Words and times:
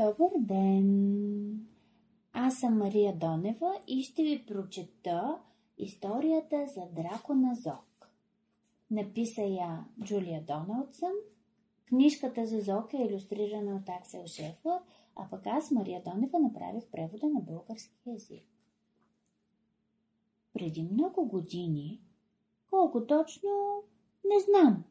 Добър 0.00 0.30
ден! 0.38 1.66
Аз 2.32 2.58
съм 2.58 2.78
Мария 2.78 3.16
Донева 3.16 3.80
и 3.86 4.02
ще 4.02 4.22
ви 4.22 4.46
прочета 4.46 5.40
историята 5.78 6.66
за 6.74 7.02
дракона 7.02 7.54
Зок. 7.54 8.08
Написа 8.90 9.42
я 9.42 9.84
Джулия 10.04 10.42
Доналдсън. 10.42 11.12
Книжката 11.88 12.46
за 12.46 12.60
Зок 12.60 12.94
е 12.94 12.96
иллюстрирана 12.96 13.76
от 13.76 13.88
Аксел 13.88 14.26
Шефър, 14.26 14.80
а 15.16 15.28
пък 15.30 15.46
аз, 15.46 15.70
Мария 15.70 16.02
Донева, 16.02 16.38
направих 16.38 16.86
превода 16.86 17.28
на 17.28 17.40
български 17.40 17.94
язик. 18.06 18.46
Преди 20.52 20.82
много 20.82 21.28
години, 21.28 22.00
колко 22.70 23.06
точно, 23.06 23.50
не 24.24 24.40
знам, 24.40 24.84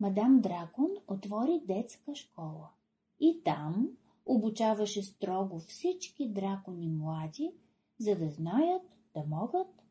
мадам 0.00 0.40
Дракон 0.40 0.90
отвори 1.08 1.60
детска 1.66 2.14
школа. 2.14 2.68
И 3.20 3.40
там 3.44 3.96
обучаваше 4.26 5.02
строго 5.02 5.58
всички 5.58 6.28
дракони 6.28 6.88
млади, 6.88 7.52
за 7.98 8.16
да 8.16 8.30
знаят 8.30 8.82
да 9.14 9.24
могат 9.28 9.82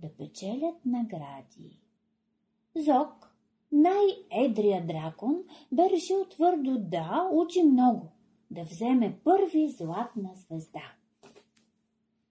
да 0.00 0.08
печелят 0.16 0.84
награди. 0.84 1.80
Зок, 2.76 3.36
най-едрия 3.72 4.86
дракон, 4.86 5.44
бе 5.72 5.90
решил 5.90 6.24
твърдо 6.24 6.78
да 6.78 7.28
учи 7.32 7.62
много, 7.62 8.06
да 8.50 8.64
вземе 8.64 9.18
първи 9.24 9.68
златна 9.68 10.30
звезда. 10.34 10.92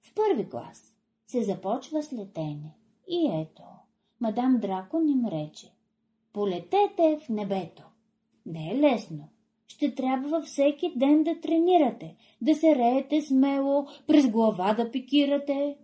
В 0.02 0.14
първи 0.14 0.50
клас 0.50 0.96
се 1.28 1.44
започва 1.44 2.04
с 2.04 2.14
летене. 2.14 2.76
И 3.08 3.32
ето, 3.42 3.64
мадам 4.20 4.60
Дракон 4.60 5.10
им 5.10 5.26
рече, 5.26 5.74
полетете 6.34 7.20
в 7.26 7.30
небето. 7.30 7.84
Не 8.46 8.72
е 8.72 8.80
лесно, 8.80 9.30
ще 9.70 9.96
трябва 9.96 10.42
всеки 10.42 10.94
ден 10.96 11.24
да 11.24 11.40
тренирате, 11.40 12.16
да 12.42 12.56
се 12.56 12.76
реете 12.76 13.22
смело, 13.22 13.88
през 14.08 14.28
глава 14.30 14.74
да 14.74 14.92
пикирате. 14.92 15.78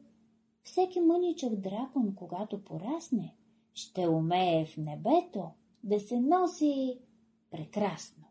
Всеки 0.63 0.99
мъничък 0.99 1.55
дракон, 1.55 2.15
когато 2.15 2.63
порасне, 2.63 3.35
ще 3.73 4.07
умее 4.07 4.65
в 4.65 4.77
небето 4.77 5.43
да 5.83 5.99
се 5.99 6.19
носи 6.19 6.97
прекрасно. 7.51 8.23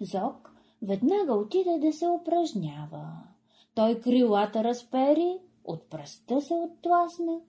Зок 0.00 0.54
веднага 0.82 1.34
отиде 1.34 1.78
да 1.78 1.92
се 1.92 2.08
упражнява. 2.08 3.06
Той 3.74 4.00
крилата 4.00 4.64
разпери, 4.64 5.38
от 5.64 5.90
пръста 5.90 6.40
се 6.40 6.54
оттласна. 6.54 7.40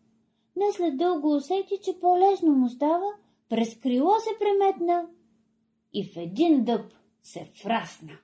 Не 0.56 0.72
след 0.74 0.98
дълго 0.98 1.36
усети, 1.36 1.80
че 1.84 2.00
по-лесно 2.00 2.52
му 2.52 2.70
става, 2.70 3.08
през 3.50 3.76
крило 3.76 4.12
се 4.20 4.30
преметна 4.40 5.08
и 5.94 6.04
в 6.04 6.18
един 6.18 6.64
дъб 6.64 6.94
се 7.24 7.46
фрасна. 7.46 8.18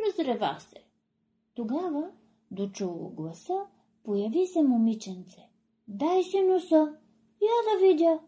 Разрева 0.00 0.56
се. 0.60 0.84
Тогава, 1.54 2.10
дочуло 2.50 3.08
гласа, 3.08 3.66
появи 4.04 4.46
се 4.46 4.62
момиченце. 4.62 5.48
Дай 5.88 6.22
си 6.22 6.40
носа, 6.40 6.94
я 7.42 7.56
да 7.72 7.86
видя. 7.86 8.20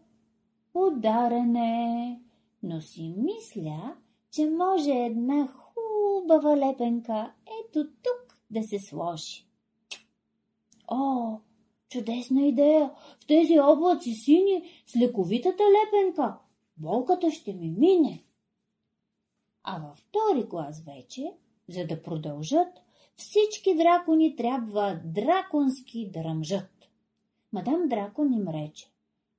Ударен 0.73 1.55
е, 1.55 2.21
но 2.63 2.81
си 2.81 3.15
мисля, 3.17 3.95
че 4.31 4.49
може 4.49 4.91
една 4.91 5.47
хубава 5.47 6.57
лепенка 6.57 7.33
ето 7.61 7.87
тук 8.03 8.37
да 8.51 8.63
се 8.63 8.79
сложи. 8.79 9.45
О, 10.87 11.37
чудесна 11.89 12.45
идея! 12.47 12.91
В 13.19 13.27
тези 13.27 13.59
облаци 13.59 14.13
сини 14.13 14.63
с 14.85 14.95
лековитата 14.95 15.63
лепенка 15.63 16.37
болката 16.77 17.31
ще 17.31 17.53
ми 17.53 17.69
мине. 17.69 18.23
А 19.63 19.79
във 19.79 19.97
втори 19.97 20.49
клас 20.49 20.81
вече, 20.85 21.33
за 21.69 21.87
да 21.87 22.03
продължат, 22.03 22.67
всички 23.15 23.75
дракони 23.75 24.35
трябва 24.35 25.01
драконски 25.05 26.11
да 26.11 26.23
ръмжат. 26.23 26.89
Мадам 27.53 27.87
Дракон 27.87 28.33
им 28.33 28.47
рече. 28.47 28.89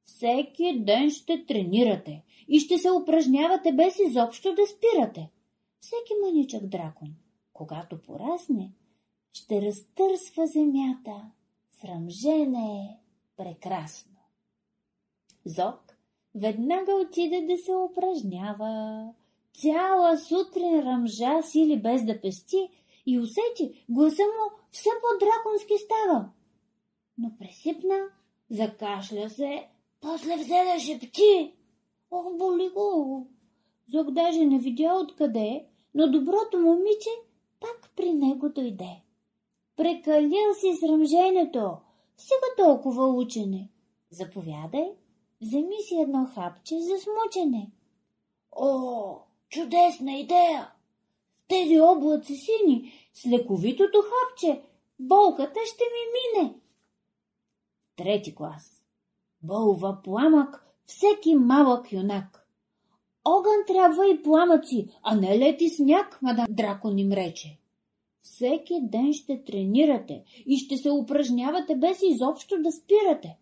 Всеки 0.05 0.81
ден 0.81 1.11
ще 1.11 1.47
тренирате 1.47 2.25
и 2.49 2.61
ще 2.61 2.79
се 2.79 2.91
упражнявате 2.91 3.73
без 3.73 3.99
изобщо 3.99 4.55
да 4.55 4.67
спирате. 4.67 5.31
Всеки 5.81 6.13
мъничък 6.25 6.67
дракон, 6.67 7.15
когато 7.53 8.03
порасне, 8.03 8.73
ще 9.33 9.63
разтърсва 9.63 10.47
земята 10.47 11.31
с 11.71 11.85
ръмжене 11.85 12.99
прекрасно. 13.37 14.17
Зок 15.45 15.84
веднага 16.35 16.93
отиде 16.95 17.41
да 17.41 17.59
се 17.59 17.75
упражнява. 17.75 19.05
Цяла 19.61 20.19
сутрин 20.19 20.81
ръмжа 20.81 21.43
сили 21.43 21.83
без 21.83 22.05
да 22.05 22.21
пести 22.21 22.69
и 23.07 23.19
усети, 23.19 23.85
гласа 23.89 24.23
му 24.23 24.59
все 24.71 24.91
по-драконски 25.03 25.75
става. 25.85 26.29
Но 27.19 27.33
пресипна, 27.39 27.99
закашля 28.51 29.31
се, 29.31 29.69
после 30.01 30.37
взе 30.37 30.65
да 30.75 30.81
шепти. 30.81 31.55
Ох, 32.11 32.37
боли 32.37 32.71
го! 32.75 33.27
Зок 33.93 34.11
даже 34.11 34.47
не 34.47 34.59
видя 34.59 34.95
откъде, 34.95 35.67
но 35.95 36.11
доброто 36.11 36.59
момиче 36.59 37.11
пак 37.61 37.91
при 37.97 38.13
него 38.13 38.49
дойде. 38.49 39.03
Прекалил 39.77 40.55
си 40.61 40.75
с 40.75 40.83
ръмженето, 40.83 41.77
сега 42.17 42.67
толкова 42.67 43.09
учене. 43.09 43.69
Заповядай, 44.11 44.91
Вземи 45.43 45.77
си 45.89 45.95
едно 46.01 46.27
хапче 46.35 46.81
за 46.81 46.95
смучене. 46.99 47.71
О, 48.53 49.17
чудесна 49.49 50.13
идея! 50.13 50.73
В 51.37 51.47
тези 51.49 51.81
облаци 51.81 52.35
сини, 52.35 52.93
с 53.15 53.27
лековитото 53.27 53.99
хапче, 54.03 54.63
болката 54.99 55.61
ще 55.65 55.85
ми 55.85 56.43
мине. 56.43 56.55
Трети 57.97 58.35
клас. 58.35 58.85
Бълва 59.43 59.99
пламък 60.05 60.67
всеки 60.85 61.35
малък 61.35 61.93
юнак. 61.93 62.49
Огън 63.25 63.65
трябва 63.67 64.09
и 64.09 64.23
пламъци, 64.23 64.89
а 65.03 65.17
не 65.17 65.39
лети 65.39 65.69
сняг, 65.69 66.19
мадам 66.23 66.47
Дракон 66.51 66.99
им 66.99 67.13
рече. 67.13 67.59
Всеки 68.23 68.75
ден 68.83 69.13
ще 69.13 69.45
тренирате 69.45 70.25
и 70.47 70.59
ще 70.59 70.77
се 70.77 70.91
упражнявате 70.91 71.77
без 71.77 71.99
изобщо 72.03 72.63
да 72.63 72.73
спирате. 72.73 73.39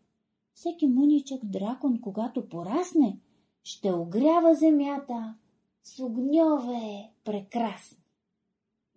Всеки 0.63 0.87
мъничък 0.87 1.45
дракон, 1.45 2.01
когато 2.01 2.49
порасне, 2.49 3.19
ще 3.65 3.93
огрява 3.93 4.55
земята 4.55 5.35
с 5.83 6.01
огньове 6.01 7.11
прекрасни. 7.25 7.99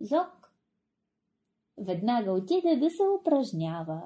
Зок 0.00 0.52
веднага 1.78 2.32
отиде 2.32 2.76
да 2.76 2.90
се 2.90 3.02
упражнява. 3.20 4.02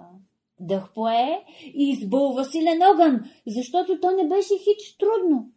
Дъх 0.60 0.94
пое 0.94 1.44
и 1.74 1.90
избълва 1.90 2.44
силен 2.44 2.82
огън, 2.94 3.20
защото 3.46 4.00
то 4.00 4.10
не 4.10 4.28
беше 4.28 4.58
хич 4.58 4.96
трудно. 4.98 5.50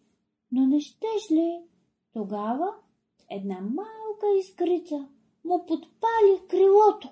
Но 0.52 0.66
не 0.68 0.80
щеш 0.80 1.32
ли? 1.32 1.62
Тогава 2.14 2.68
една 3.30 3.62
малка 3.62 4.26
искрица 4.40 5.08
му 5.46 5.66
подпали 5.66 6.48
крилото. 6.48 7.10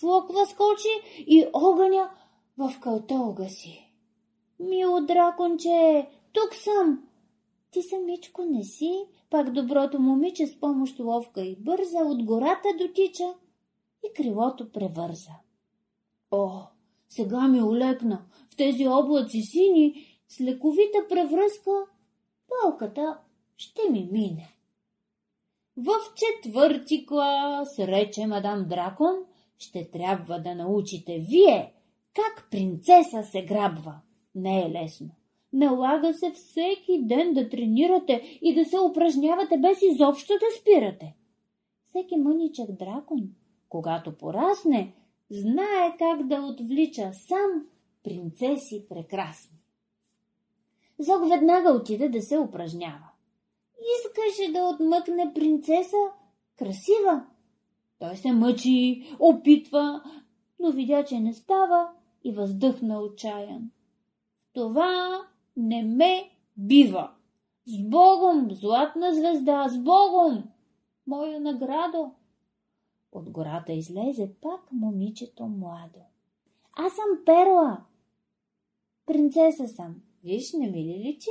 Флоква 0.00 0.46
скочи 0.46 0.88
и 1.18 1.46
огъня 1.52 2.10
в 2.58 2.80
кълта 2.80 3.48
си. 3.48 3.89
Мило 4.60 5.00
драконче, 5.00 6.08
тук 6.32 6.54
съм. 6.54 7.04
Ти 7.70 7.82
самичко 7.82 8.44
не 8.44 8.64
си, 8.64 9.04
пак 9.30 9.52
доброто 9.52 9.98
момиче 10.00 10.46
с 10.46 10.60
помощ 10.60 10.98
ловка 10.98 11.40
и 11.40 11.56
бърза 11.56 11.98
от 11.98 12.24
гората 12.24 12.68
дотича 12.78 13.34
и 14.04 14.12
крилото 14.16 14.72
превърза. 14.72 15.32
О, 16.30 16.50
сега 17.08 17.48
ми 17.48 17.62
олекна 17.62 18.22
в 18.50 18.56
тези 18.56 18.88
облаци 18.88 19.42
сини 19.42 20.06
с 20.28 20.40
лековита 20.40 20.98
превръзка, 21.08 21.70
палката 22.48 23.18
ще 23.56 23.90
ми 23.90 24.08
мине. 24.12 24.54
В 25.76 25.90
четвърти 26.14 27.06
клас, 27.06 27.78
рече 27.78 28.26
мадам 28.26 28.64
Дракон, 28.68 29.14
ще 29.58 29.90
трябва 29.90 30.40
да 30.40 30.54
научите 30.54 31.18
вие 31.18 31.74
как 32.14 32.48
принцеса 32.50 33.22
се 33.22 33.44
грабва. 33.44 34.00
Не 34.34 34.66
е 34.66 34.70
лесно. 34.70 35.10
Налага 35.52 36.14
се 36.14 36.30
всеки 36.30 37.02
ден 37.02 37.34
да 37.34 37.48
тренирате 37.48 38.38
и 38.42 38.54
да 38.54 38.64
се 38.64 38.80
упражнявате 38.80 39.58
без 39.58 39.82
изобщо 39.82 40.32
да 40.32 40.60
спирате. 40.60 41.14
Всеки 41.86 42.16
мъничък 42.16 42.72
дракон, 42.72 43.30
когато 43.68 44.16
порасне, 44.18 44.94
знае 45.30 45.96
как 45.98 46.26
да 46.26 46.42
отвлича 46.42 47.10
сам 47.12 47.66
принцеси 48.04 48.86
прекрасни. 48.88 49.58
Зог 50.98 51.28
веднага 51.28 51.72
отиде 51.72 52.08
да 52.08 52.22
се 52.22 52.38
упражнява. 52.38 53.10
Искаше 53.98 54.52
да 54.52 54.64
отмъкне 54.64 55.32
принцеса 55.34 55.96
красива. 56.58 57.26
Той 57.98 58.16
се 58.16 58.32
мъчи, 58.32 59.02
опитва, 59.18 60.02
но 60.60 60.70
видя, 60.72 61.04
че 61.04 61.20
не 61.20 61.34
става 61.34 61.88
и 62.24 62.32
въздъхна 62.32 63.00
отчаян. 63.00 63.70
Това 64.52 65.20
не 65.56 65.82
ме 65.82 66.30
бива. 66.56 67.10
С 67.66 67.82
Богом, 67.82 68.48
златна 68.50 69.14
звезда, 69.14 69.68
с 69.68 69.78
Богом! 69.78 70.44
моя 71.10 71.40
наградо. 71.40 72.10
От 73.12 73.30
гората 73.30 73.72
излезе 73.72 74.30
пак 74.40 74.72
момичето 74.72 75.46
младо. 75.46 76.00
Аз 76.76 76.92
съм 76.92 77.24
Перла. 77.26 77.84
Принцеса 79.06 79.68
съм. 79.68 79.94
Виж, 80.24 80.52
не 80.52 80.70
ми 80.70 80.84
ли 80.84 81.02
личи? 81.08 81.30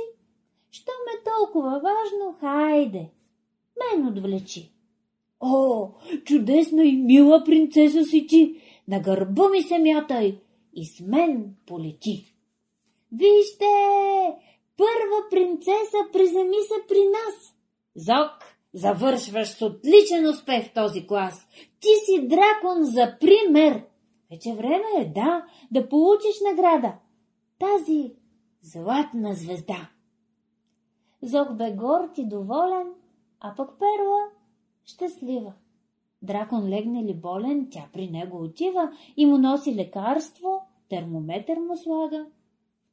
Що 0.70 0.92
ме 1.06 1.30
толкова 1.32 1.70
важно, 1.70 2.34
хайде, 2.40 3.10
мен 3.78 4.06
отвлечи. 4.06 4.72
О, 5.40 5.88
чудесна 6.24 6.84
и 6.84 6.96
мила 6.96 7.44
принцеса 7.44 8.04
си 8.04 8.26
ти! 8.26 8.60
На 8.88 9.00
гърба 9.00 9.48
ми 9.48 9.62
се 9.62 9.78
мятай 9.78 10.40
и 10.74 10.84
с 10.84 11.00
мен 11.00 11.56
полети. 11.66 12.34
Вижте, 13.12 13.64
първа 14.76 15.28
принцеса 15.30 15.98
приземи 16.12 16.56
се 16.62 16.86
при 16.88 17.04
нас. 17.04 17.54
Зок, 17.96 18.30
завършваш 18.74 19.48
с 19.48 19.62
отличен 19.62 20.28
успех 20.28 20.68
в 20.68 20.74
този 20.74 21.06
клас. 21.06 21.48
Ти 21.80 21.88
си 22.04 22.28
дракон 22.28 22.84
за 22.84 23.16
пример. 23.20 23.84
Вече 24.30 24.52
време 24.52 24.84
е, 24.98 25.04
да, 25.04 25.44
да 25.70 25.88
получиш 25.88 26.36
награда. 26.50 26.92
Тази 27.58 28.12
златна 28.62 29.34
звезда. 29.34 29.88
Зок 31.22 31.54
бе 31.56 31.72
горд 31.72 32.18
и 32.18 32.28
доволен, 32.28 32.86
а 33.40 33.54
пък 33.56 33.70
Перла 33.78 34.28
щастлива. 34.84 35.52
Дракон 36.22 36.68
легне 36.68 37.04
ли 37.04 37.14
болен, 37.14 37.68
тя 37.70 37.88
при 37.92 38.10
него 38.10 38.44
отива 38.44 38.92
и 39.16 39.26
му 39.26 39.38
носи 39.38 39.74
лекарство, 39.74 40.62
термометър 40.88 41.58
му 41.58 41.76
слага. 41.76 42.26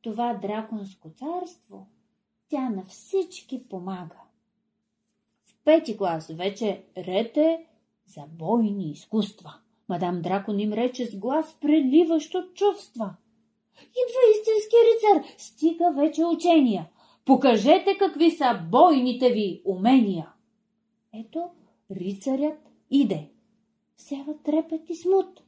Това 0.07 0.33
драконско 0.33 1.09
царство 1.09 1.87
тя 2.49 2.69
на 2.69 2.85
всички 2.85 3.67
помага. 3.69 4.21
В 5.45 5.55
пети 5.65 5.97
клас 5.97 6.27
вече 6.27 6.83
рете 6.97 7.65
за 8.05 8.21
бойни 8.27 8.91
изкуства. 8.91 9.53
Мадам 9.89 10.21
Дракон 10.21 10.59
им 10.59 10.73
рече 10.73 11.05
с 11.05 11.19
глас 11.19 11.57
преливащо 11.61 12.43
чувства. 12.53 13.15
Идва 13.75 14.21
истински 14.31 14.75
рицар, 14.87 15.33
стига 15.37 15.91
вече 15.91 16.25
учения. 16.25 16.89
Покажете 17.25 17.97
какви 17.99 18.31
са 18.31 18.61
бойните 18.71 19.29
ви 19.29 19.61
умения. 19.65 20.29
Ето, 21.13 21.49
рицарят 21.91 22.59
иде. 22.91 23.29
Сява 23.97 24.33
трепет 24.43 24.89
и 24.89 24.95
смут. 24.95 25.43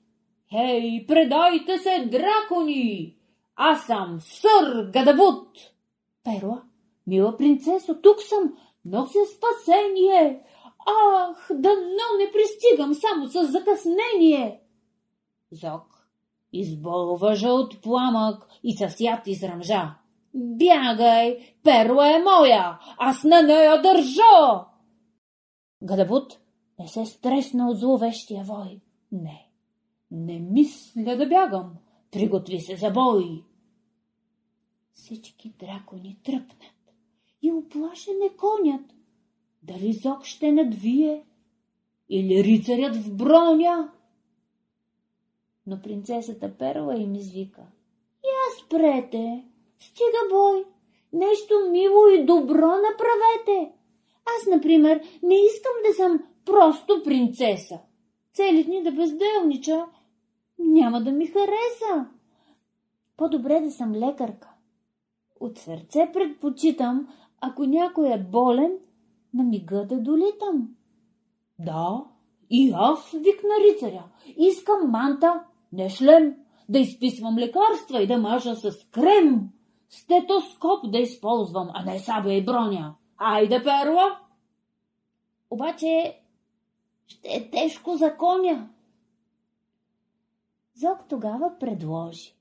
Хей, 0.50 1.06
предайте 1.08 1.78
се, 1.78 2.06
дракони! 2.06 3.19
Аз 3.62 3.86
съм 3.86 4.18
сър 4.22 4.90
Гадабут! 4.94 5.48
Перла, 6.24 6.62
мила 7.08 7.38
принцесо, 7.38 8.02
тук 8.02 8.22
съм, 8.22 8.54
нося 8.86 9.20
спасение! 9.36 10.44
Ах, 10.88 11.48
дано 11.54 12.08
не 12.20 12.32
пристигам 12.32 12.94
само 12.94 13.28
с 13.28 13.52
закъснение! 13.52 14.62
Зок 15.52 16.08
избълва 16.54 17.36
жълт 17.36 17.82
пламък 17.82 18.48
и 18.64 18.78
със 18.78 19.00
яд 19.00 19.28
изръмжа. 19.28 19.96
Бягай, 20.34 21.56
перла 21.64 22.10
е 22.10 22.24
моя, 22.24 22.80
аз 22.98 23.24
на 23.24 23.42
нея 23.42 23.82
държа! 23.82 24.66
Гадабут 25.84 26.40
не 26.80 26.88
се 26.88 27.06
стресна 27.06 27.70
от 27.70 27.80
зловещия 27.80 28.44
вой. 28.44 28.80
Не, 29.12 29.48
не 30.12 30.40
мисля 30.40 31.16
да 31.18 31.28
бягам. 31.28 31.74
Приготви 32.12 32.60
се 32.60 32.76
за 32.76 32.90
бой. 32.90 33.44
Всички 35.00 35.54
дракони 35.60 36.18
тръпнат 36.24 36.94
и 37.42 37.52
оплашене 37.52 38.30
конят. 38.38 38.86
Дали 39.64 39.94
зок 39.94 40.26
ще 40.26 40.52
надвие 40.52 41.26
или 42.10 42.44
рицарят 42.44 42.96
в 42.96 43.16
броня? 43.16 43.92
Но 45.68 45.82
принцесата 45.82 46.58
Перла 46.58 46.96
им 46.96 47.16
извика. 47.16 47.62
Я 48.24 48.66
спрете, 48.66 49.46
стига 49.80 50.30
бой, 50.32 50.66
нещо 51.14 51.54
мило 51.72 52.08
и 52.08 52.26
добро 52.26 52.68
направете. 52.68 53.72
Аз, 54.26 54.48
например, 54.56 55.02
не 55.24 55.36
искам 55.36 55.74
да 55.88 55.94
съм 55.94 56.20
просто 56.46 57.04
принцеса. 57.04 57.80
Цели 58.34 58.64
дни 58.64 58.84
да 58.84 58.92
безделнича 58.92 59.86
няма 60.60 61.02
да 61.04 61.12
ми 61.12 61.28
хареса. 61.28 62.10
По-добре 63.18 63.60
да 63.60 63.72
съм 63.72 63.96
лекарка. 63.96 64.50
От 65.40 65.58
сърце 65.58 66.10
предпочитам, 66.14 67.08
ако 67.42 67.64
някой 67.64 68.14
е 68.14 68.18
болен, 68.18 68.78
на 69.34 69.44
мига 69.44 69.86
да 69.86 70.00
долитам. 70.00 70.76
Да, 71.60 72.04
и 72.50 72.74
аз, 72.76 73.12
викна 73.12 73.50
рицаря, 73.68 74.04
искам 74.38 74.92
манта, 74.92 75.44
не 75.72 75.90
шлем, 75.90 76.36
да 76.70 76.80
изписвам 76.80 77.38
лекарства 77.38 78.02
и 78.02 78.08
да 78.08 78.18
мажа 78.18 78.56
с 78.56 78.72
крем, 78.92 79.50
стетоскоп 79.90 80.92
да 80.92 80.98
използвам, 80.98 81.70
а 81.74 81.86
не 81.86 82.00
сабя 82.00 82.34
и 82.34 82.46
броня. 82.46 82.96
Айде, 83.18 83.64
перла! 83.64 84.20
Обаче 85.50 86.20
ще 87.08 87.28
е 87.28 87.50
тежко 87.50 87.96
за 87.96 88.18
коня. 88.18 88.70
Зок 90.74 91.08
тогава 91.10 91.52
предложи. 91.60 92.36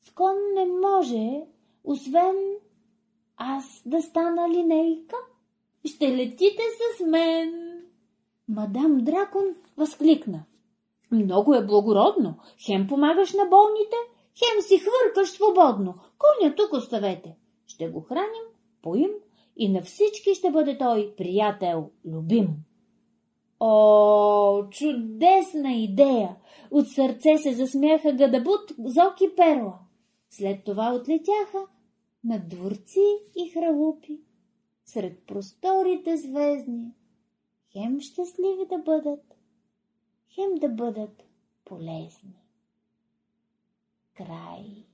С 0.00 0.10
кон 0.10 0.34
не 0.54 0.66
може, 0.66 1.46
освен 1.84 2.36
аз 3.36 3.82
да 3.86 4.02
стана 4.02 4.48
линейка. 4.48 5.16
Ще 5.84 6.16
летите 6.16 6.62
с 6.98 7.06
мен. 7.06 7.52
Мадам 8.48 8.98
Дракон 8.98 9.44
възкликна. 9.76 10.44
Много 11.12 11.54
е 11.54 11.66
благородно. 11.66 12.34
Хем 12.66 12.86
помагаш 12.88 13.32
на 13.32 13.44
болните, 13.44 13.96
хем 14.38 14.62
си 14.62 14.78
хвъркаш 14.78 15.30
свободно. 15.30 15.94
Коня 16.18 16.54
тук 16.54 16.72
оставете. 16.72 17.36
Ще 17.66 17.88
го 17.88 18.00
храним, 18.00 18.44
поим 18.82 19.10
и 19.56 19.68
на 19.68 19.82
всички 19.82 20.34
ще 20.34 20.50
бъде 20.50 20.78
той 20.78 21.14
приятел, 21.16 21.90
любим. 22.04 22.48
О, 23.60 24.64
чудесна 24.70 25.72
идея! 25.72 26.36
От 26.70 26.88
сърце 26.88 27.36
се 27.36 27.52
засмяха 27.52 28.12
Гадабут, 28.12 28.72
Зок 28.78 29.20
и 29.20 29.36
Перла. 29.36 29.78
След 30.30 30.64
това 30.64 30.94
отлетяха 30.94 31.66
на 32.24 32.38
дворци 32.38 33.06
и 33.36 33.48
хралупи, 33.48 34.20
сред 34.86 35.26
просторите 35.26 36.16
звездни. 36.16 36.94
Хем 37.72 38.00
щастливи 38.00 38.66
да 38.68 38.78
бъдат, 38.78 39.34
хем 40.34 40.54
да 40.54 40.68
бъдат 40.68 41.22
полезни. 41.64 42.44
Край 44.14 44.89